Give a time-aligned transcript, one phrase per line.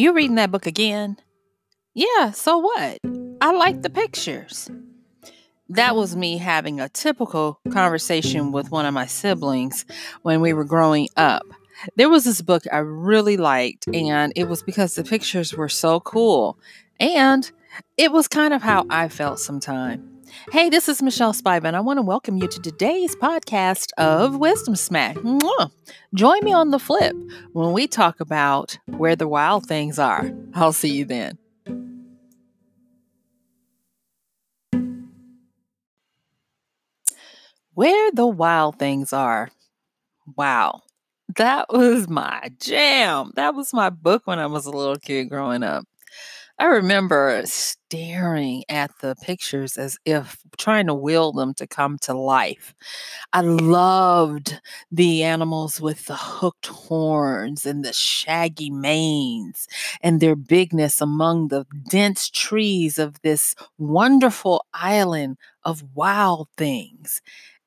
[0.00, 1.16] You reading that book again?
[1.92, 2.98] Yeah, so what?
[3.40, 4.70] I like the pictures.
[5.70, 9.84] That was me having a typical conversation with one of my siblings
[10.22, 11.42] when we were growing up.
[11.96, 15.98] There was this book I really liked, and it was because the pictures were so
[15.98, 16.60] cool.
[17.00, 17.50] And
[17.96, 20.00] it was kind of how I felt sometimes.
[20.50, 21.74] Hey, this is Michelle Spiven.
[21.74, 25.16] I want to welcome you to today's podcast of Wisdom Smack.
[25.16, 25.70] Mwah.
[26.14, 27.14] Join me on the flip
[27.52, 30.30] when we talk about where the wild things are.
[30.54, 31.38] I'll see you then.
[37.74, 39.50] Where the wild things are.
[40.36, 40.82] Wow.
[41.36, 43.32] That was my jam.
[43.36, 45.84] That was my book when I was a little kid growing up.
[46.60, 52.14] I remember staring at the pictures as if trying to will them to come to
[52.14, 52.74] life.
[53.32, 59.68] I loved the animals with the hooked horns and the shaggy manes
[60.00, 67.20] and their bigness among the dense trees of this wonderful island of wild things.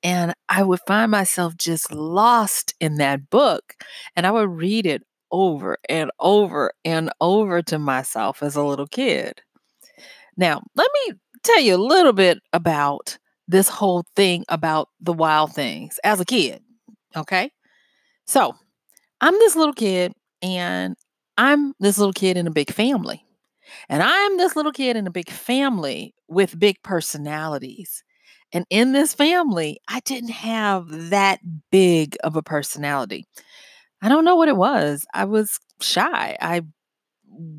[0.03, 3.76] And I would find myself just lost in that book.
[4.16, 8.87] And I would read it over and over and over to myself as a little
[8.87, 9.41] kid.
[10.37, 15.53] Now, let me tell you a little bit about this whole thing about the wild
[15.53, 16.61] things as a kid.
[17.15, 17.52] Okay.
[18.25, 18.55] So
[19.19, 20.95] I'm this little kid, and
[21.37, 23.25] I'm this little kid in a big family.
[23.89, 28.03] And I'm this little kid in a big family with big personalities.
[28.53, 31.39] And in this family, I didn't have that
[31.71, 33.25] big of a personality.
[34.02, 35.05] I don't know what it was.
[35.13, 36.38] I was shy.
[36.41, 36.61] I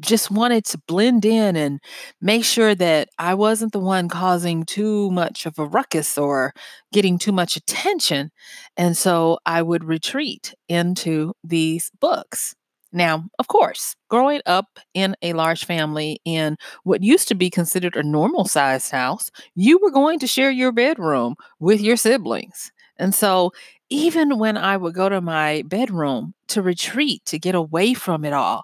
[0.00, 1.80] just wanted to blend in and
[2.20, 6.52] make sure that I wasn't the one causing too much of a ruckus or
[6.92, 8.30] getting too much attention.
[8.76, 12.54] And so I would retreat into these books.
[12.92, 17.96] Now, of course, growing up in a large family in what used to be considered
[17.96, 22.70] a normal sized house, you were going to share your bedroom with your siblings.
[23.02, 23.52] And so
[23.90, 28.32] even when I would go to my bedroom to retreat, to get away from it
[28.32, 28.62] all,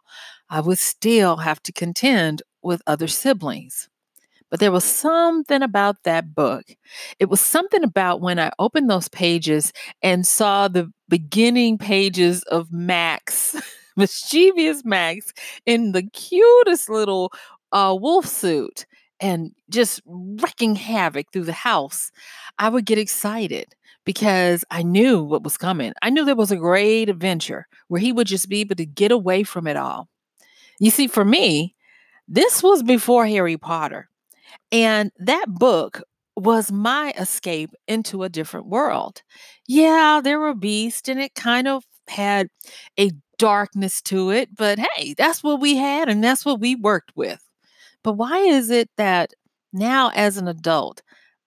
[0.48, 3.88] I would still have to contend with other siblings.
[4.48, 6.64] But there was something about that book.
[7.18, 9.72] It was something about when I opened those pages
[10.02, 13.56] and saw the beginning pages of Max,
[13.96, 15.32] mischievous Max,
[15.66, 17.32] in the cutest little
[17.72, 18.86] uh, wolf suit
[19.20, 22.12] and just wreaking havoc through the house.
[22.60, 23.74] I would get excited
[24.08, 25.92] because I knew what was coming.
[26.00, 29.12] I knew there was a great adventure where he would just be able to get
[29.12, 30.08] away from it all.
[30.80, 31.74] You see, for me,
[32.26, 34.08] this was before Harry Potter.
[34.72, 36.00] And that book
[36.36, 39.20] was my escape into a different world.
[39.66, 42.48] Yeah, there were beasts and it kind of had
[42.98, 47.12] a darkness to it, but hey, that's what we had and that's what we worked
[47.14, 47.44] with.
[48.02, 49.34] But why is it that
[49.74, 51.02] now, as an adult,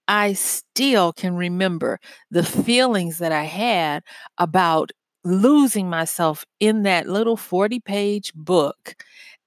[0.08, 4.04] I still can remember the feelings that I had
[4.38, 4.92] about
[5.24, 8.96] losing myself in that little 40 page book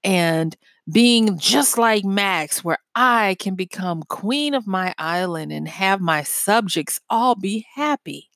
[0.05, 0.57] and
[0.91, 6.23] being just like Max, where I can become queen of my island and have my
[6.23, 8.29] subjects all be happy.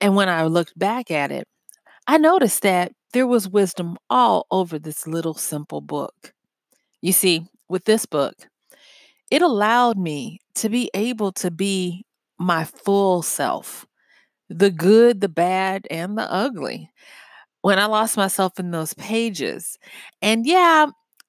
[0.00, 1.46] And when I looked back at it,
[2.06, 6.32] I noticed that there was wisdom all over this little simple book.
[7.02, 8.34] You see, with this book,
[9.30, 12.04] it allowed me to be able to be
[12.38, 13.86] my full self
[14.48, 16.90] the good, the bad, and the ugly.
[17.62, 19.76] When I lost myself in those pages.
[20.22, 20.86] And yeah,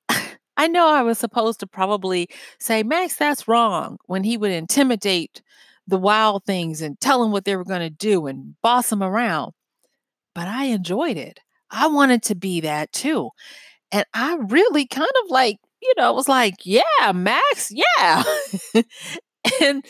[0.58, 5.42] I know I was supposed to probably say, Max, that's wrong, when he would intimidate
[5.88, 9.02] the wild things and tell them what they were going to do and boss them
[9.02, 9.54] around.
[10.36, 11.40] But I enjoyed it.
[11.72, 13.32] I wanted to be that too.
[13.92, 18.24] And I really kind of like you know, was like, yeah, Max, yeah.
[19.62, 19.86] and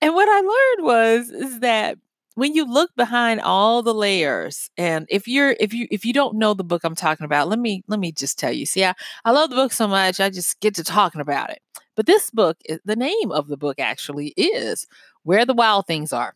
[0.00, 1.98] and what I learned was is that
[2.34, 6.36] when you look behind all the layers and if you're if you if you don't
[6.36, 8.94] know the book i'm talking about let me let me just tell you see i,
[9.24, 11.60] I love the book so much i just get to talking about it.
[11.94, 14.86] But this book the name of the book actually is
[15.24, 16.34] where the wild things are.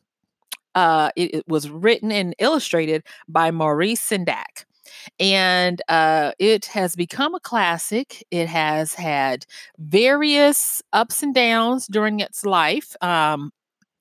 [0.74, 4.66] Uh, it, it was written and illustrated by maurice sendak
[5.18, 8.24] and uh, it has become a classic.
[8.30, 9.46] It has had
[9.78, 12.94] various ups and downs during its life.
[13.02, 13.52] Um,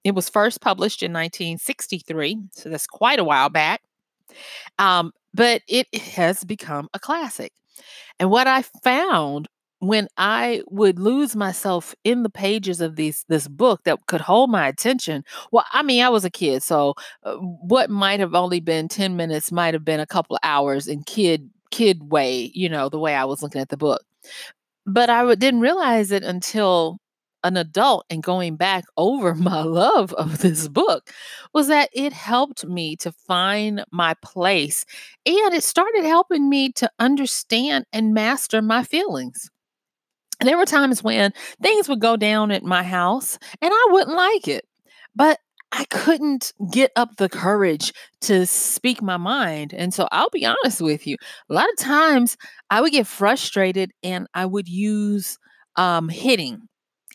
[0.04, 3.82] it was first published in 1963, so that's quite a while back.
[4.78, 7.52] Um, but it has become a classic.
[8.20, 9.48] And what I found
[9.80, 14.50] when I would lose myself in the pages of these this book that could hold
[14.50, 15.24] my attention.
[15.52, 19.16] Well, I mean, I was a kid, so uh, what might have only been 10
[19.16, 23.00] minutes might have been a couple of hours in kid kid way, you know, the
[23.00, 24.02] way I was looking at the book.
[24.86, 26.98] But I w- didn't realize it until
[27.44, 31.12] an adult and going back over my love of this book
[31.54, 34.86] was that it helped me to find my place
[35.26, 39.50] and it started helping me to understand and master my feelings.
[40.42, 44.48] There were times when things would go down at my house and I wouldn't like
[44.48, 44.66] it.
[45.16, 45.40] But
[45.72, 47.92] I couldn't get up the courage
[48.22, 49.74] to speak my mind.
[49.74, 51.18] And so I'll be honest with you.
[51.50, 52.38] A lot of times
[52.70, 55.38] I would get frustrated and I would use
[55.76, 56.62] um, hitting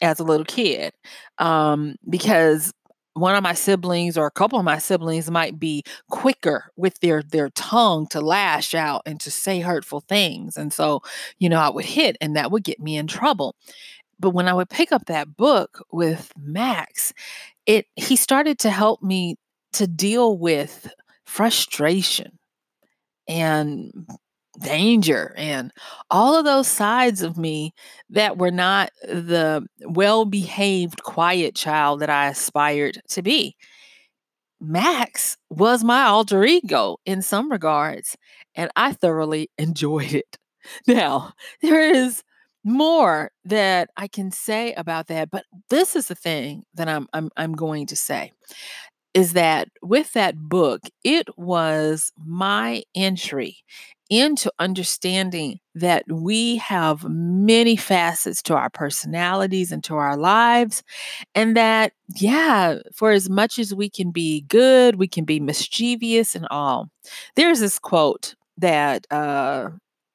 [0.03, 0.93] as a little kid
[1.39, 2.73] um, because
[3.15, 7.23] one of my siblings or a couple of my siblings might be quicker with their
[7.23, 11.03] their tongue to lash out and to say hurtful things and so
[11.39, 13.55] you know i would hit and that would get me in trouble.
[14.19, 17.13] But when i would pick up that book with max
[17.67, 19.37] it he started to help me
[19.73, 20.93] to deal with
[21.25, 22.39] frustration
[23.29, 23.93] and
[24.63, 25.73] danger and
[26.11, 27.73] all of those sides of me
[28.11, 33.57] that were not the well-behaved quiet child that I aspired to be.
[34.61, 38.17] Max was my alter ego in some regards
[38.55, 40.37] and I thoroughly enjoyed it.
[40.87, 41.33] Now,
[41.63, 42.23] there is
[42.63, 47.31] more that I can say about that, but this is the thing that I'm I'm
[47.39, 48.33] I'm going to say
[49.15, 53.57] is that with that book, it was my entry
[54.11, 60.83] into understanding that we have many facets to our personalities and to our lives.
[61.35, 66.35] And that, yeah, for as much as we can be good, we can be mischievous
[66.35, 66.91] and all.
[67.37, 69.71] There's this quote that uh,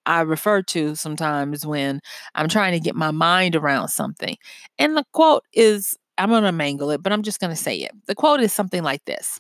[0.05, 2.01] I refer to sometimes when
[2.35, 4.35] I'm trying to get my mind around something.
[4.77, 7.77] And the quote is I'm going to mangle it, but I'm just going to say
[7.77, 7.91] it.
[8.07, 9.39] The quote is something like this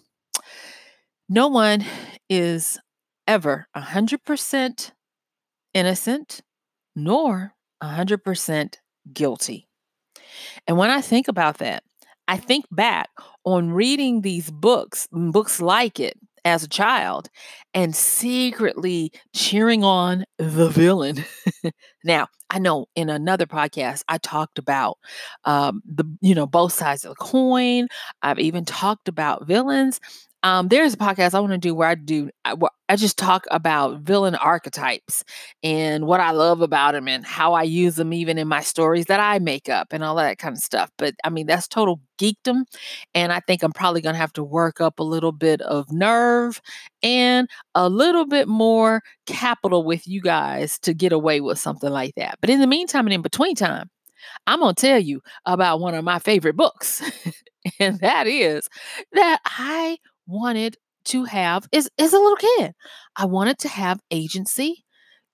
[1.29, 1.85] No one
[2.29, 2.79] is
[3.27, 4.91] ever 100%
[5.73, 6.41] innocent
[6.95, 8.77] nor 100%
[9.13, 9.67] guilty.
[10.67, 11.83] And when I think about that,
[12.27, 13.09] I think back
[13.45, 17.27] on reading these books, books like it, as a child
[17.73, 21.25] and secretly cheering on the villain.
[22.03, 24.99] now, I know in another podcast I talked about
[25.45, 27.87] um, the you know both sides of the coin.
[28.21, 29.99] I've even talked about villains.
[30.45, 32.55] Um, there's a podcast I want to do where I do I,
[32.87, 35.23] I just talk about villain archetypes
[35.63, 39.05] and what I love about them and how I use them even in my stories
[39.07, 40.91] that I make up and all that kind of stuff.
[40.99, 42.65] But I mean that's total geekdom,
[43.15, 46.61] and I think I'm probably gonna have to work up a little bit of nerve
[47.01, 52.13] and a little bit more capital with you guys to get away with something like
[52.17, 52.37] that.
[52.39, 53.89] But in the meantime and in between time,
[54.47, 57.01] I'm gonna tell you about one of my favorite books.
[57.79, 58.69] and that is
[59.13, 62.73] that I wanted to have is as a little kid.
[63.15, 64.83] I wanted to have agency.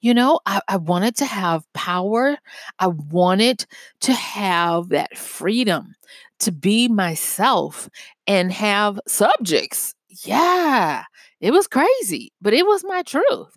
[0.02, 2.38] You know, I, I wanted to have power.
[2.80, 3.66] I wanted
[4.02, 5.94] to have that freedom
[6.40, 7.88] to be myself
[8.26, 9.94] and have subjects.
[10.26, 11.04] Yeah,
[11.40, 13.56] it was crazy, but it was my truth.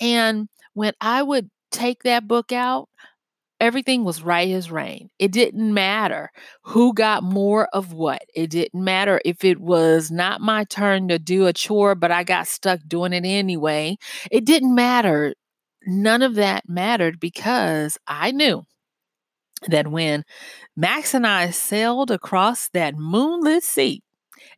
[0.00, 2.88] And when I would take that book out,
[3.60, 5.10] everything was right as rain.
[5.18, 6.30] It didn't matter
[6.62, 8.22] who got more of what.
[8.34, 12.24] It didn't matter if it was not my turn to do a chore, but I
[12.24, 13.96] got stuck doing it anyway.
[14.30, 15.34] It didn't matter.
[15.86, 18.64] None of that mattered because I knew
[19.68, 20.24] that when
[20.76, 24.02] Max and I sailed across that moonlit sea,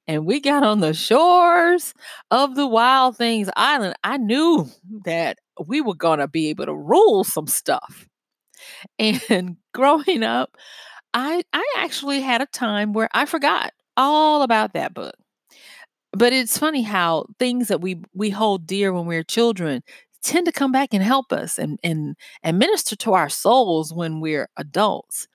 [0.09, 1.95] and we got on the shores
[2.31, 4.69] of the Wild Things Island, I knew
[5.05, 8.07] that we were going to be able to rule some stuff.
[9.31, 10.57] And growing up,
[11.15, 15.15] I I actually had a time where I forgot all about that book.
[16.13, 19.83] But it's funny how things that we we hold dear when we're children
[20.23, 24.21] tend to come back and help us and and and minister to our souls when
[24.21, 25.29] we're adults.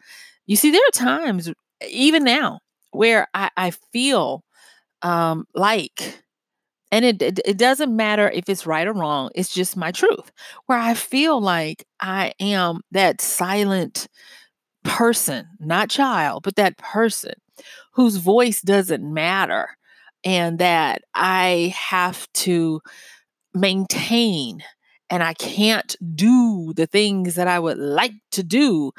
[0.48, 1.52] You see, there are times,
[1.90, 4.44] even now, where I, I feel
[5.04, 6.22] um, like
[6.92, 10.32] and it, it, it doesn't matter if it's right or wrong it's just my truth.
[10.68, 14.08] Where i feel like i am that silent
[14.84, 17.34] person not child but that person
[17.94, 19.70] whose voice doesn't matter
[20.24, 22.82] and that i have to
[23.54, 24.64] maintain
[25.10, 28.92] and i can't do the things that i would like to do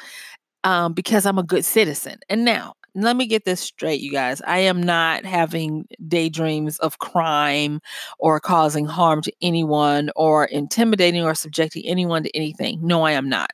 [0.64, 2.18] um, because i'm a good citizen.
[2.28, 4.42] And now let me get this straight, you guys.
[4.46, 7.80] I am not having daydreams of crime
[8.18, 12.78] or causing harm to anyone or intimidating or subjecting anyone to anything.
[12.82, 13.50] No, I am not.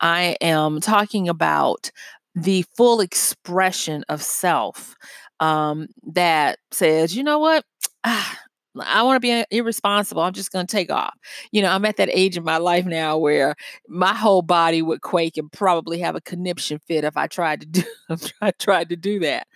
[0.00, 1.90] I am talking about
[2.34, 4.96] the full expression of self
[5.40, 7.64] um, that says, you know what?
[8.04, 8.38] Ah,
[8.80, 10.22] I want to be irresponsible.
[10.22, 11.14] I'm just going to take off.
[11.52, 13.56] You know, I'm at that age in my life now where
[13.88, 17.66] my whole body would quake and probably have a conniption fit if I tried to
[17.66, 17.82] do
[18.40, 19.46] I tried to do that.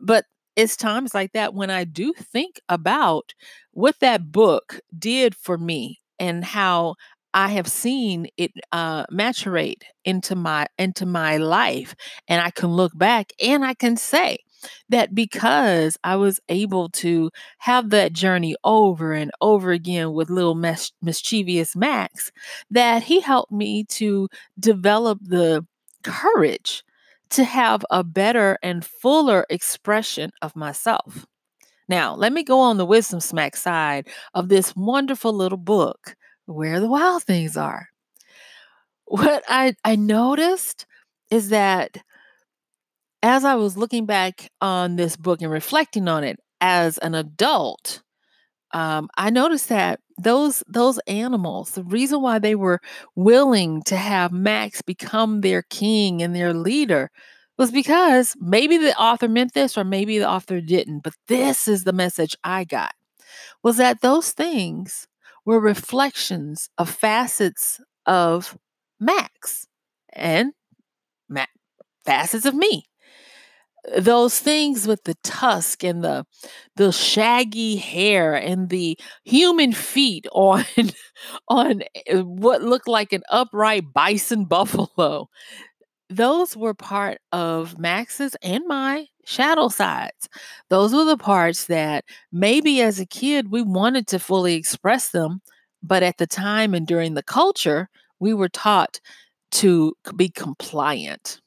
[0.00, 0.24] But
[0.56, 3.34] it's times like that when I do think about
[3.72, 6.94] what that book did for me and how
[7.34, 11.94] I have seen it uh, maturate into my into my life,
[12.28, 14.38] and I can look back and I can say
[14.88, 20.54] that because I was able to have that journey over and over again with little
[20.54, 22.32] mis- mischievous Max,
[22.70, 24.28] that he helped me to
[24.58, 25.66] develop the
[26.02, 26.84] courage
[27.30, 31.26] to have a better and fuller expression of myself.
[31.88, 36.16] Now, let me go on the wisdom smack side of this wonderful little book,
[36.46, 37.88] Where the Wild Things Are.
[39.06, 40.86] What I, I noticed
[41.30, 41.98] is that
[43.22, 48.02] as I was looking back on this book and reflecting on it as an adult,
[48.72, 52.80] um, I noticed that those those animals, the reason why they were
[53.16, 57.10] willing to have Max become their king and their leader
[57.58, 61.84] was because maybe the author meant this or maybe the author didn't, but this is
[61.84, 62.94] the message I got
[63.62, 65.08] was that those things
[65.46, 68.58] were reflections of facets of
[69.00, 69.66] Max
[70.12, 70.52] and
[72.04, 72.84] facets of me
[73.98, 76.24] those things with the tusk and the
[76.76, 80.64] the shaggy hair and the human feet on
[81.48, 85.28] on eh, what looked like an upright bison buffalo.
[86.10, 90.28] Those were part of max's and my shadow sides.
[90.68, 95.40] Those were the parts that maybe as a kid we wanted to fully express them
[95.82, 97.88] but at the time and during the culture
[98.20, 99.00] we were taught
[99.52, 101.40] to be compliant.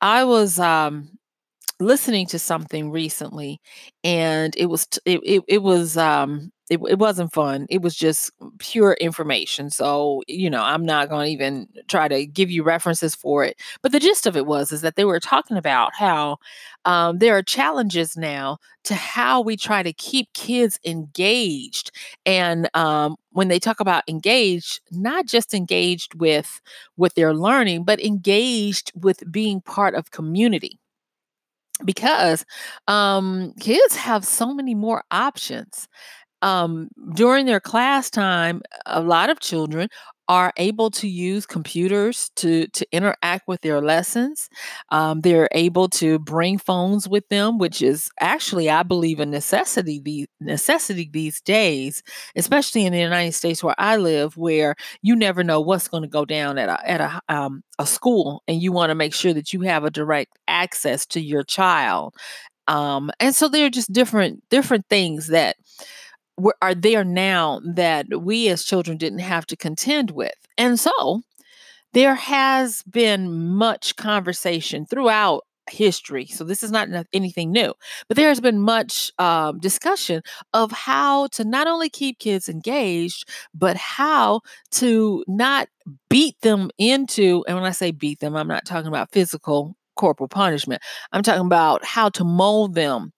[0.00, 1.10] I was um
[1.80, 3.60] listening to something recently
[4.04, 8.30] and it was it, it, it was um it, it wasn't fun it was just
[8.58, 13.14] pure information so you know i'm not going to even try to give you references
[13.14, 16.36] for it but the gist of it was is that they were talking about how
[16.84, 21.90] um, there are challenges now to how we try to keep kids engaged
[22.26, 26.60] and um, when they talk about engaged not just engaged with
[26.96, 30.78] what they're learning but engaged with being part of community
[31.84, 32.44] because
[32.88, 35.88] um, kids have so many more options.
[36.42, 39.88] Um, during their class time, a lot of children
[40.28, 44.48] are able to use computers to to interact with their lessons.
[44.90, 50.00] Um, they're able to bring phones with them, which is actually, I believe, a necessity.
[50.00, 52.02] The necessity these days,
[52.36, 56.08] especially in the United States where I live, where you never know what's going to
[56.08, 59.32] go down at a at a um, a school, and you want to make sure
[59.32, 62.14] that you have a direct access to your child.
[62.68, 65.56] Um, and so there are just different different things that
[66.62, 70.34] are there now that we as children didn't have to contend with.
[70.56, 71.22] And so
[71.92, 76.26] there has been much conversation throughout history.
[76.26, 77.74] So this is not anything new,
[78.08, 80.22] but there has been much um, discussion
[80.54, 84.40] of how to not only keep kids engaged, but how
[84.72, 85.68] to not
[86.10, 90.28] beat them into, and when I say beat them, I'm not talking about physical corporal
[90.28, 90.80] punishment.
[91.12, 93.12] I'm talking about how to mold them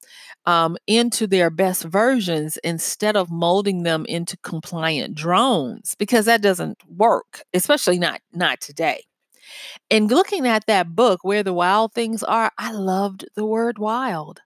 [0.46, 6.78] um, into their best versions instead of molding them into compliant drones because that doesn't
[6.88, 9.04] work, especially not not today.
[9.90, 14.40] And looking at that book, Where the Wild Things Are, I loved the word wild.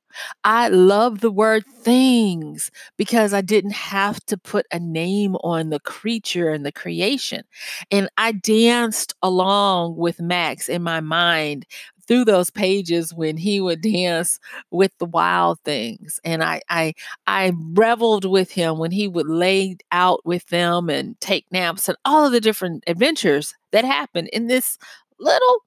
[0.45, 5.81] I love the word things because I didn't have to put a name on the
[5.81, 7.43] creature and the creation.
[7.91, 11.67] And I danced along with Max in my mind
[12.05, 14.39] through those pages when he would dance
[14.71, 16.95] with the wild things and I I
[17.27, 21.99] I reveled with him when he would lay out with them and take naps and
[22.05, 24.79] all of the different adventures that happened in this
[25.19, 25.59] little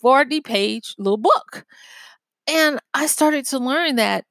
[0.00, 1.64] 40 page little book.
[2.48, 4.24] And I started to learn that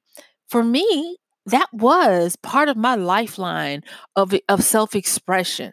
[0.48, 3.82] for me that was part of my lifeline
[4.16, 5.72] of of self-expression.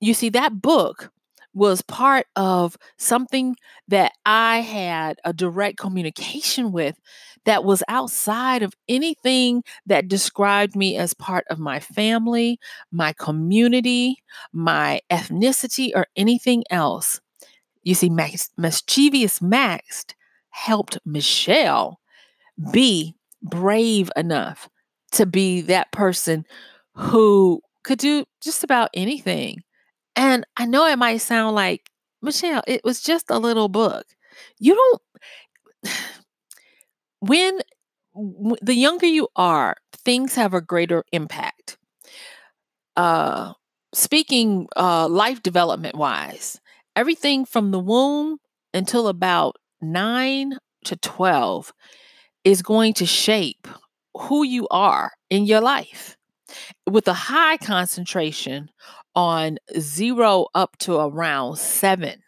[0.00, 1.10] You see that book
[1.54, 3.56] was part of something
[3.88, 6.98] that I had a direct communication with
[7.44, 12.58] that was outside of anything that described me as part of my family,
[12.90, 14.16] my community,
[14.52, 17.20] my ethnicity, or anything else.
[17.82, 20.06] You see, Max, Mischievous Max
[20.50, 22.00] helped Michelle
[22.72, 24.68] be brave enough
[25.12, 26.44] to be that person
[26.94, 29.62] who could do just about anything
[30.16, 31.90] and I know it might sound like,
[32.22, 34.06] Michelle, it was just a little book.
[34.58, 35.92] You don't,
[37.20, 37.60] when
[38.62, 41.76] the younger you are, things have a greater impact.
[42.96, 43.52] Uh,
[43.92, 46.60] speaking uh, life development wise,
[46.94, 48.38] everything from the womb
[48.72, 51.72] until about nine to 12
[52.44, 53.66] is going to shape
[54.16, 56.16] who you are in your life
[56.88, 58.70] with a high concentration
[59.16, 62.22] on zero up to around seven.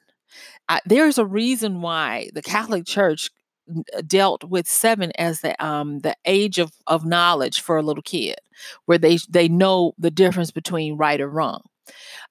[0.69, 3.31] I, there's a reason why the Catholic Church
[3.97, 8.03] uh, dealt with seven as the um the age of of knowledge for a little
[8.03, 8.37] kid,
[8.87, 11.63] where they they know the difference between right or wrong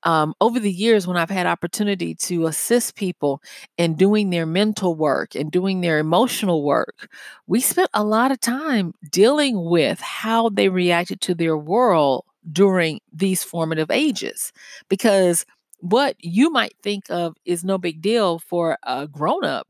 [0.03, 3.41] um, over the years when I've had opportunity to assist people
[3.77, 7.09] in doing their mental work and doing their emotional work,
[7.47, 12.99] we spent a lot of time dealing with how they reacted to their world during
[13.11, 14.51] these formative ages.
[14.89, 15.45] Because
[15.79, 19.67] what you might think of is no big deal for a grown up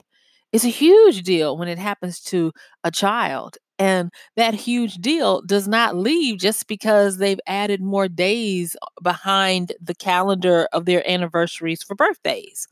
[0.51, 2.51] is a huge deal when it happens to
[2.83, 3.57] a child.
[3.77, 9.73] And that huge deal does not leave just because they've added more days uh, behind
[9.81, 12.67] the calendar of their anniversaries for birthdays.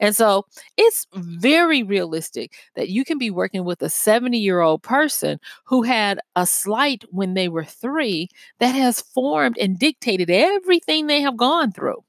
[0.00, 4.82] And so it's very realistic that you can be working with a 70 year old
[4.82, 8.28] person who had a slight when they were three
[8.58, 12.02] that has formed and dictated everything they have gone through.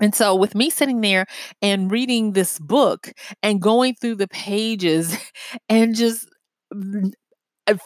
[0.00, 1.26] And so, with me sitting there
[1.60, 5.16] and reading this book and going through the pages
[5.68, 6.28] and just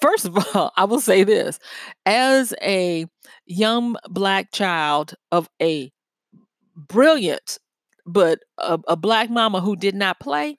[0.00, 1.58] first of all, I will say this
[2.04, 3.06] as a
[3.46, 5.90] young black child of a
[6.76, 7.58] brilliant,
[8.06, 10.58] but a, a black mama who did not play,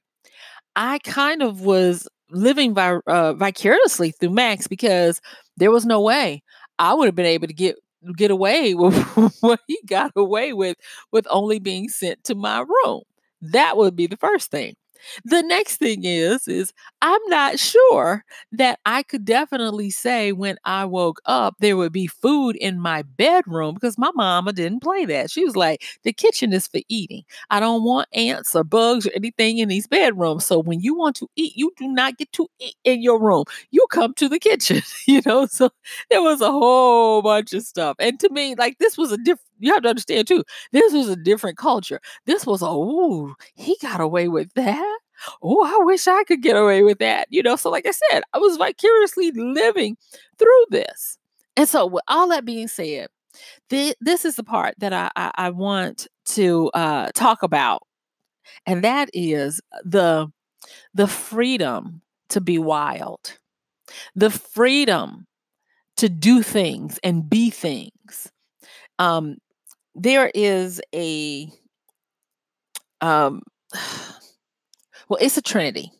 [0.75, 5.21] I kind of was living vi- uh, vicariously through Max because
[5.57, 6.43] there was no way
[6.79, 7.75] I would have been able to get
[8.15, 8.95] get away with
[9.41, 10.77] what he got away with
[11.11, 13.01] with only being sent to my room.
[13.41, 14.75] That would be the first thing.
[15.25, 18.23] The next thing is is I'm not sure
[18.53, 23.03] that I could definitely say when I woke up there would be food in my
[23.03, 25.29] bedroom because my mama didn't play that.
[25.31, 27.23] She was like, the kitchen is for eating.
[27.49, 30.45] I don't want ants or bugs or anything in these bedrooms.
[30.45, 33.45] So when you want to eat, you do not get to eat in your room.
[33.71, 35.45] You come to the kitchen, you know.
[35.47, 35.69] So
[36.09, 37.95] there was a whole bunch of stuff.
[37.99, 41.09] And to me, like this was a different you have to understand too, this was
[41.09, 41.99] a different culture.
[42.25, 44.99] This was a, oh, he got away with that.
[45.41, 47.27] Oh, I wish I could get away with that.
[47.29, 49.97] You know, so like I said, I was vicariously living
[50.37, 51.17] through this.
[51.55, 53.07] And so, with all that being said,
[53.69, 57.81] th- this is the part that I, I, I want to uh, talk about,
[58.65, 60.27] and that is the
[60.93, 63.39] the freedom to be wild,
[64.15, 65.25] the freedom
[65.97, 68.31] to do things and be things.
[68.99, 69.37] Um,
[69.97, 71.49] there is a
[73.01, 73.41] um
[75.09, 75.91] well it's a trinity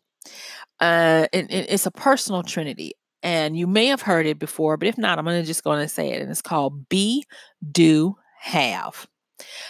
[0.79, 4.87] uh and, and, it's a personal trinity and you may have heard it before but
[4.87, 7.25] if not i'm gonna just to say it and it's called be
[7.71, 9.07] do have.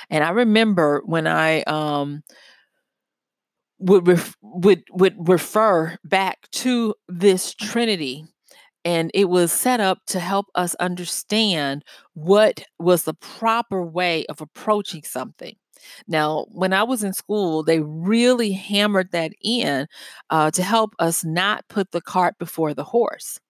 [0.09, 2.23] And i remember when i um
[3.79, 8.25] would ref- would would refer back to this trinity
[8.88, 14.39] and it was set up to help us understand what was the proper way of
[14.39, 15.58] approaching something.
[16.08, 19.88] Now, when I was in school, they really hammered that in
[20.30, 23.41] uh, to help us not put the cart before the horse.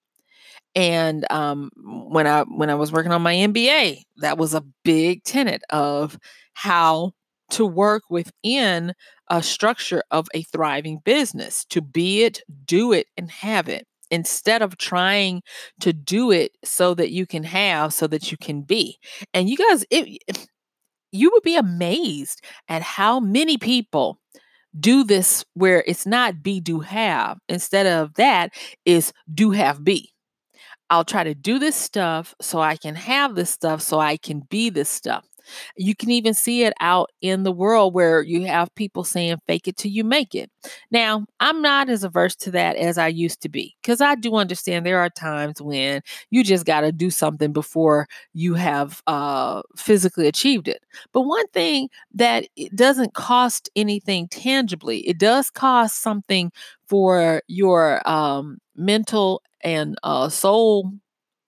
[0.73, 5.23] And um, when I when I was working on my MBA, that was a big
[5.23, 6.17] tenet of
[6.56, 7.12] how
[7.52, 8.93] to work within
[9.30, 14.61] a structure of a thriving business to be it, do it, and have it instead
[14.61, 15.41] of trying
[15.81, 18.97] to do it so that you can have so that you can be.
[19.33, 20.21] And you guys it,
[21.11, 24.19] you would be amazed at how many people
[24.79, 27.39] do this where it's not be do have.
[27.49, 28.51] Instead of that
[28.85, 30.11] is do have be.
[30.89, 34.41] I'll try to do this stuff so i can have this stuff so i can
[34.49, 35.25] be this stuff
[35.75, 39.67] you can even see it out in the world where you have people saying, fake
[39.67, 40.49] it till you make it.
[40.91, 44.36] Now, I'm not as averse to that as I used to be because I do
[44.36, 49.62] understand there are times when you just got to do something before you have uh,
[49.75, 50.83] physically achieved it.
[51.13, 56.51] But one thing that it doesn't cost anything tangibly, it does cost something
[56.88, 60.91] for your um, mental and uh, soul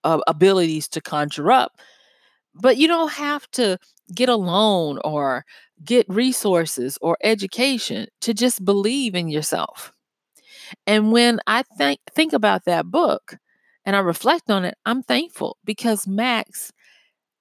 [0.04, 1.78] uh, abilities to conjure up
[2.54, 3.78] but you don't have to
[4.14, 5.44] get a loan or
[5.84, 9.92] get resources or education to just believe in yourself.
[10.86, 13.36] And when I think think about that book
[13.84, 16.72] and I reflect on it, I'm thankful because Max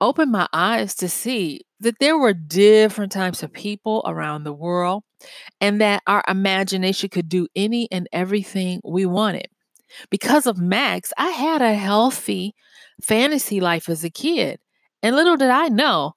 [0.02, 5.04] opened my eyes to see that there were different types of people around the world
[5.62, 9.48] and that our imagination could do any and everything we wanted.
[10.10, 12.54] Because of Max, I had a healthy
[13.02, 14.60] fantasy life as a kid.
[15.04, 16.14] And little did I know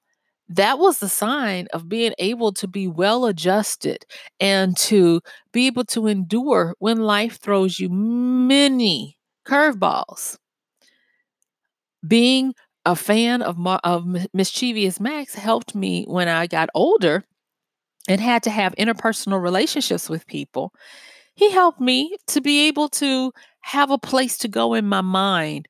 [0.49, 4.05] that was the sign of being able to be well adjusted
[4.39, 9.17] and to be able to endure when life throws you many
[9.47, 10.37] curveballs.
[12.07, 12.53] Being
[12.85, 17.23] a fan of, of mischievous Max helped me when I got older
[18.07, 20.73] and had to have interpersonal relationships with people.
[21.35, 25.67] He helped me to be able to have a place to go in my mind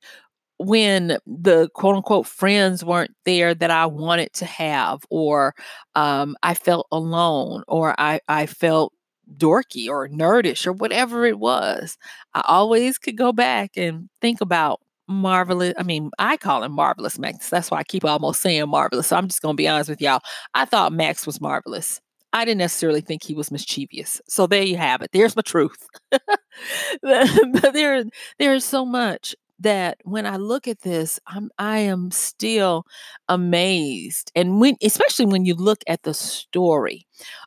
[0.58, 5.54] when the quote unquote friends weren't there that I wanted to have, or
[5.94, 8.92] um, I felt alone, or I, I felt
[9.36, 11.96] dorky or nerdish, or whatever it was,
[12.34, 15.74] I always could go back and think about marvelous.
[15.78, 17.50] I mean, I call him marvelous Max.
[17.50, 19.08] That's why I keep almost saying marvelous.
[19.08, 20.20] So I'm just going to be honest with y'all.
[20.54, 22.00] I thought Max was marvelous.
[22.32, 24.20] I didn't necessarily think he was mischievous.
[24.28, 25.10] So there you have it.
[25.12, 25.86] There's my truth.
[26.10, 28.04] but there,
[28.38, 32.84] there is so much that when I look at this, I'm I am still
[33.28, 34.32] amazed.
[34.34, 37.06] And when especially when you look at the story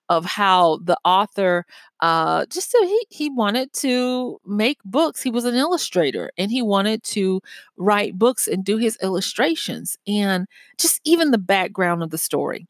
[0.09, 1.65] of how the author
[1.99, 5.21] uh just so he he wanted to make books.
[5.21, 7.41] He was an illustrator and he wanted to
[7.77, 12.67] write books and do his illustrations and just even the background of the story.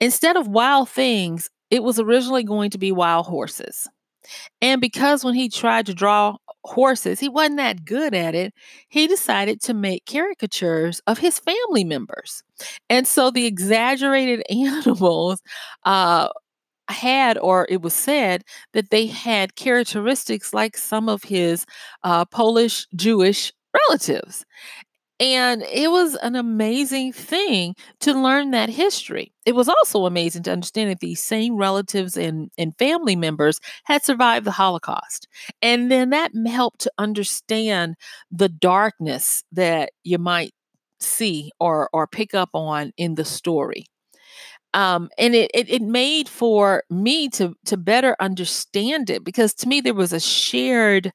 [0.00, 3.88] Instead of wild things, it was originally going to be wild horses.
[4.60, 8.52] And because when he tried to draw horses, he wasn't that good at it,
[8.88, 12.42] he decided to make caricatures of his family members.
[12.88, 15.40] And so the exaggerated animals
[15.84, 16.28] uh,
[16.88, 21.64] had, or it was said, that they had characteristics like some of his
[22.04, 23.52] uh, Polish Jewish
[23.88, 24.44] relatives.
[25.20, 29.32] And it was an amazing thing to learn that history.
[29.44, 34.02] It was also amazing to understand that these same relatives and, and family members had
[34.02, 35.28] survived the Holocaust.
[35.60, 37.96] And then that helped to understand
[38.30, 40.54] the darkness that you might
[41.00, 43.86] see or or pick up on in the story.
[44.72, 49.68] Um, and it, it it made for me to to better understand it because to
[49.68, 51.12] me there was a shared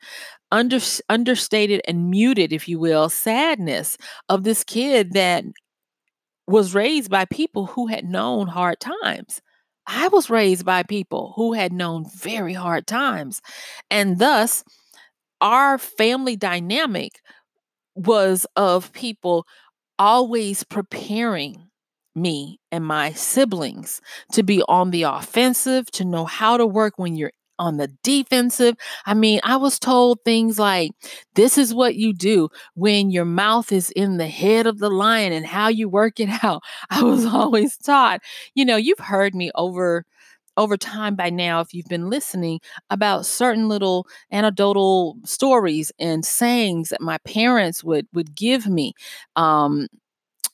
[0.52, 3.98] under, understated and muted, if you will, sadness
[4.30, 5.46] of this kid that
[6.48, 9.42] was raised by people who had known hard times.
[9.88, 13.42] I was raised by people who had known very hard times.
[13.90, 14.64] And thus,
[15.42, 17.22] our family dynamic
[17.96, 19.46] was of people
[20.00, 21.65] always preparing
[22.16, 24.02] me and my siblings
[24.34, 28.76] to be on the offensive, to know how to work when you're on the defensive.
[29.06, 30.92] I mean, I was told things like,
[31.36, 35.32] this is what you do when your mouth is in the head of the lion
[35.32, 36.64] and how you work it out.
[36.90, 38.22] I was always taught,
[38.56, 40.06] you know, you've heard me over
[40.58, 46.90] over time by now if you've been listening about certain little anecdotal stories and sayings
[46.90, 48.94] that my parents would would give me
[49.36, 49.88] um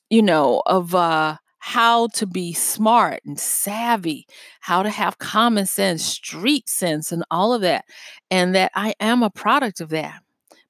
[0.09, 4.25] you know of uh how to be smart and savvy,
[4.61, 7.85] how to have common sense, street sense, and all of that.
[8.31, 10.21] And that I am a product of that.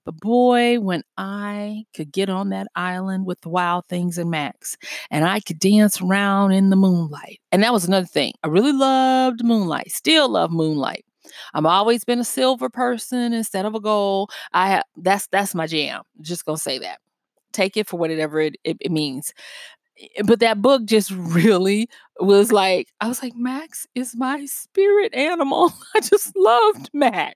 [0.04, 4.76] But boy, when I could get on that island with the wild things and Max,
[5.10, 7.40] and I could dance around in the moonlight.
[7.54, 8.34] And that was another thing.
[8.44, 11.06] I really loved moonlight, still love moonlight.
[11.54, 14.32] I've always been a silver person instead of a gold.
[14.52, 16.02] I have that's that's my jam.
[16.20, 17.00] Just gonna say that.
[17.54, 19.34] Take it for whatever it, it, it means.
[20.02, 21.88] Eh, but that book just really
[22.20, 25.72] was like I was like Max is my spirit animal.
[25.96, 27.36] I just loved Max.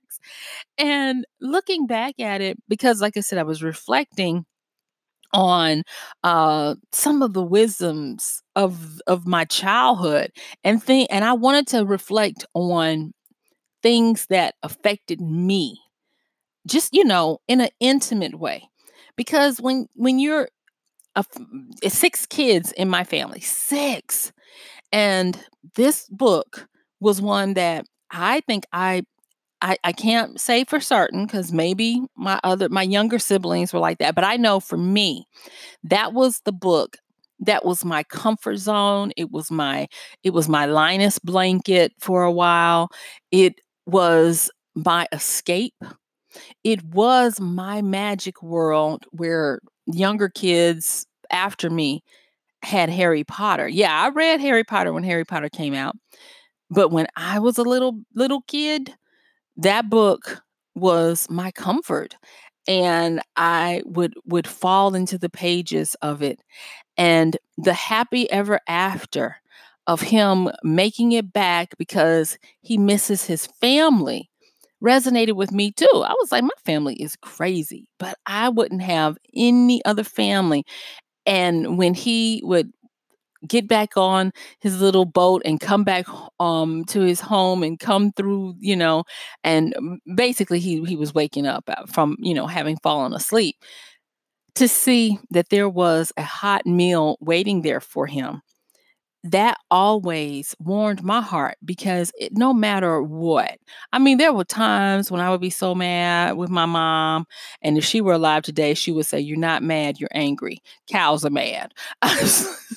[0.77, 4.45] And looking back at it because like I said I was reflecting
[5.33, 5.83] on
[6.23, 10.31] uh, some of the wisdoms of of my childhood
[10.63, 13.13] and think and I wanted to reflect on
[13.83, 15.79] things that affected me
[16.67, 18.67] just you know in an intimate way
[19.17, 20.49] because when when you're
[21.15, 21.25] a,
[21.83, 24.31] eh, six kids in my family, six.
[24.91, 25.39] And
[25.75, 26.67] this book
[26.99, 29.03] was one that I think I
[29.61, 33.99] I, I can't say for certain because maybe my other my younger siblings were like
[33.99, 35.25] that, but I know for me,
[35.83, 36.97] that was the book
[37.39, 39.11] that was my comfort zone.
[39.17, 39.87] It was my
[40.23, 42.89] it was my Linus blanket for a while.
[43.31, 45.75] It was my escape.
[46.63, 52.03] It was my magic world where younger kids after me
[52.63, 53.67] had Harry Potter.
[53.67, 55.95] Yeah, I read Harry Potter when Harry Potter came out.
[56.69, 58.93] But when I was a little little kid,
[59.57, 60.41] that book
[60.75, 62.15] was my comfort
[62.67, 66.41] and I would would fall into the pages of it
[66.97, 69.37] and the happy ever after
[69.87, 74.29] of him making it back because he misses his family
[74.83, 75.87] resonated with me too.
[75.93, 80.65] I was like, my family is crazy, but I wouldn't have any other family.
[81.25, 82.71] And when he would
[83.47, 86.05] get back on his little boat and come back
[86.39, 89.03] um to his home and come through you know
[89.43, 89.75] and
[90.15, 93.55] basically he he was waking up uh, from you know having fallen asleep
[94.55, 98.41] to see that there was a hot meal waiting there for him
[99.25, 103.57] that always warmed my heart because it, no matter what,
[103.91, 107.25] I mean, there were times when I would be so mad with my mom,
[107.61, 110.59] and if she were alive today, she would say, You're not mad, you're angry.
[110.89, 111.73] Cows are mad.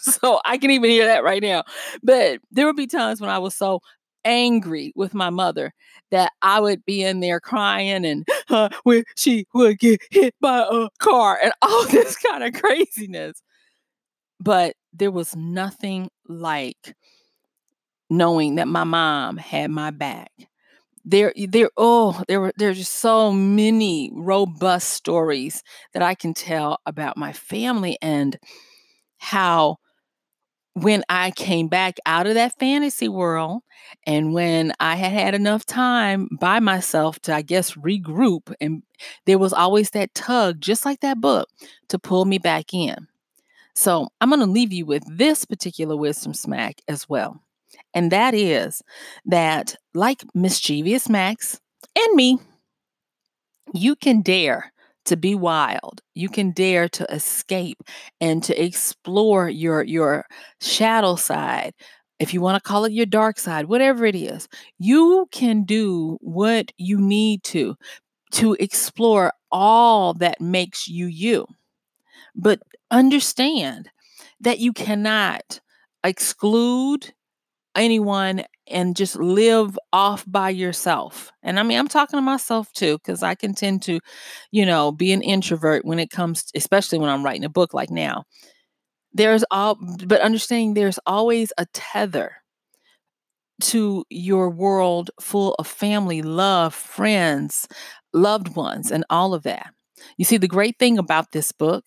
[0.01, 1.65] so I can even hear that right now.
[2.03, 3.81] But there would be times when I was so
[4.25, 5.73] angry with my mother
[6.11, 8.69] that I would be in there crying and uh,
[9.17, 13.43] she would get hit by a car and all this kind of craziness.
[14.41, 16.95] But there was nothing like
[18.11, 20.31] knowing that my mom had my back.
[21.05, 25.63] There, there, oh, there were there's just so many robust stories
[25.95, 28.39] that I can tell about my family and
[29.19, 29.79] how
[30.75, 33.63] when I came back out of that fantasy world
[34.07, 38.83] and when I had had enough time by myself to, I guess, regroup, and
[39.27, 41.49] there was always that tug, just like that book,
[41.89, 43.09] to pull me back in.
[43.79, 47.41] So I'm going to leave you with this particular wisdom smack as well.
[47.95, 48.83] And that is
[49.27, 51.61] that, like mischievous Max
[51.97, 52.41] and me,
[53.73, 54.73] you can dare
[55.05, 56.01] to be wild.
[56.17, 57.79] You can dare to escape
[58.21, 60.27] and to explore your your
[60.61, 61.73] shadow side.
[62.19, 64.49] If you want to call it your dark side, whatever it is,
[64.81, 67.77] you can do what you need to
[68.33, 71.47] to explore all that makes you you.
[72.39, 73.91] But understand
[74.41, 75.61] that you cannot
[76.05, 77.13] exclude
[77.75, 81.33] anyone and just live off by yourself.
[81.43, 84.01] And I mean, I'm talking to myself too, because I can tend to,
[84.51, 87.75] you know, be an introvert when it comes, to, especially when I'm writing a book
[87.75, 88.25] like now.
[89.13, 92.37] There's all, but understanding there's always a tether
[93.63, 97.67] to your world full of family, love, friends,
[98.13, 99.73] loved ones, and all of that.
[100.17, 101.87] You see, the great thing about this book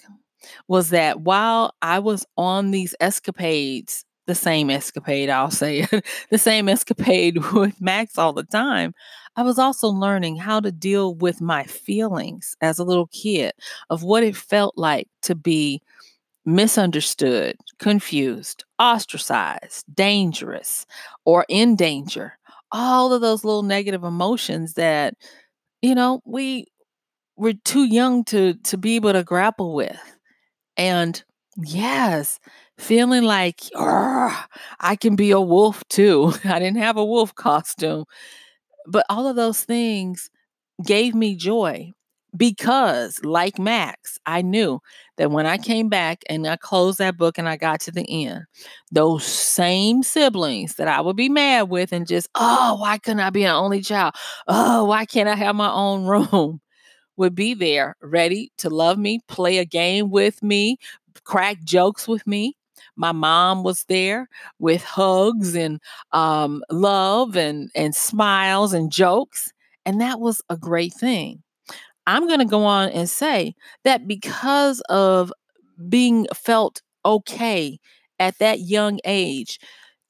[0.68, 5.88] was that while I was on these escapades, the same escapade, I'll say,
[6.30, 8.94] the same escapade with Max all the time,
[9.36, 13.54] I was also learning how to deal with my feelings as a little kid
[13.90, 15.82] of what it felt like to be
[16.46, 20.86] misunderstood, confused, ostracized, dangerous,
[21.26, 22.38] or in danger.
[22.72, 25.16] All of those little negative emotions that,
[25.82, 26.66] you know, we
[27.38, 30.00] we're too young to to be able to grapple with.
[30.78, 31.22] And
[31.58, 32.40] yes,
[32.78, 36.34] feeling like I can be a wolf too.
[36.46, 38.06] I didn't have a wolf costume,
[38.88, 40.30] but all of those things
[40.86, 41.92] gave me joy
[42.38, 44.82] because, like Max, I knew
[45.18, 48.06] that when I came back and I closed that book and I got to the
[48.28, 48.46] end,
[48.92, 53.32] those same siblings that I would be mad with and just, oh, why couldn't I
[53.32, 54.16] be an only child?
[54.48, 56.62] Oh, why can't I have my own room?
[57.18, 60.78] Would be there ready to love me, play a game with me,
[61.24, 62.56] crack jokes with me.
[62.96, 64.28] My mom was there
[64.60, 65.80] with hugs and
[66.12, 69.52] um, love and, and smiles and jokes.
[69.86, 71.42] And that was a great thing.
[72.08, 75.32] I'm going to go on and say that because of
[75.90, 77.80] being felt okay
[78.20, 79.60] at that young age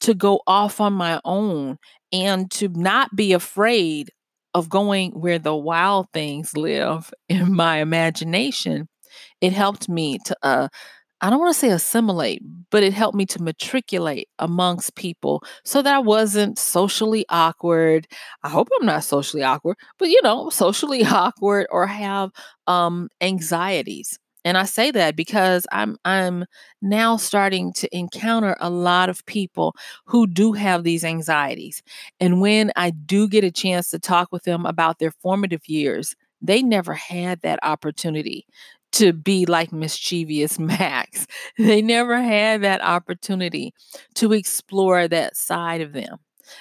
[0.01, 1.77] to go off on my own
[2.11, 4.11] and to not be afraid
[4.53, 8.87] of going where the wild things live in my imagination,
[9.41, 10.67] it helped me to uh
[11.21, 15.81] I don't want to say assimilate, but it helped me to matriculate amongst people so
[15.81, 18.07] that I wasn't socially awkward.
[18.43, 22.31] I hope I'm not socially awkward, but you know, socially awkward or have
[22.67, 24.19] um anxieties.
[24.43, 26.45] And I say that because I'm I'm
[26.81, 29.75] now starting to encounter a lot of people
[30.05, 31.83] who do have these anxieties.
[32.19, 36.15] And when I do get a chance to talk with them about their formative years,
[36.41, 38.47] they never had that opportunity
[38.93, 41.27] to be like mischievous Max.
[41.57, 43.73] They never had that opportunity
[44.15, 46.17] to explore that side of them.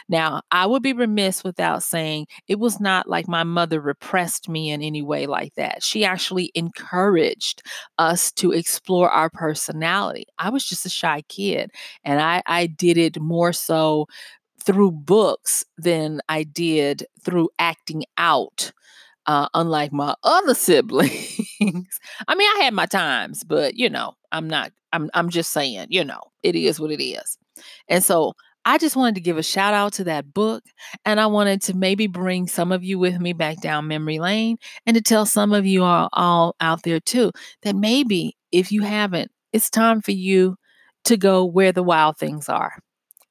[0.09, 4.71] Now, I would be remiss without saying it was not like my mother repressed me
[4.71, 5.83] in any way like that.
[5.83, 7.63] She actually encouraged
[7.99, 10.27] us to explore our personality.
[10.39, 11.71] I was just a shy kid,
[12.05, 14.07] and I, I did it more so
[14.63, 18.73] through books than I did through acting out.
[19.27, 24.49] Uh, unlike my other siblings, I mean, I had my times, but you know, I'm
[24.49, 24.73] not.
[24.93, 25.11] I'm.
[25.15, 27.39] I'm just saying, you know, it is what it is.
[27.89, 30.63] And so I just wanted to give a shout out to that book.
[31.05, 34.59] And I wanted to maybe bring some of you with me back down memory lane
[34.87, 38.83] and to tell some of you all, all out there too that maybe if you
[38.83, 40.57] haven't, it's time for you
[41.05, 42.79] to go where the wild things are.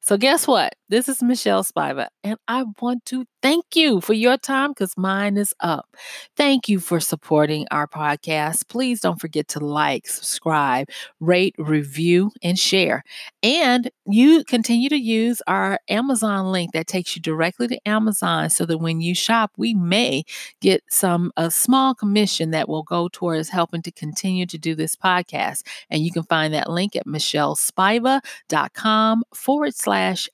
[0.01, 0.73] So, guess what?
[0.89, 5.38] This is Michelle Spiva, and I want to thank you for your time because mine
[5.38, 5.95] is up.
[6.36, 8.67] Thank you for supporting our podcast.
[8.69, 10.88] Please don't forget to like, subscribe,
[11.19, 13.04] rate, review, and share.
[13.43, 18.65] And you continue to use our Amazon link that takes you directly to Amazon so
[18.65, 20.23] that when you shop, we may
[20.60, 24.95] get some a small commission that will go towards helping to continue to do this
[24.95, 25.62] podcast.
[25.91, 30.30] And you can find that link at michellespiva.com forward slash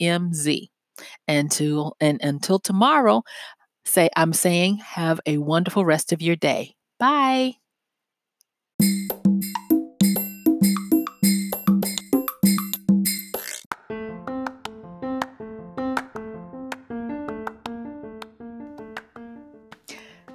[0.00, 0.68] AMZ.
[1.26, 3.22] Until and until tomorrow,
[3.84, 6.76] say I'm saying have a wonderful rest of your day.
[6.98, 7.54] Bye.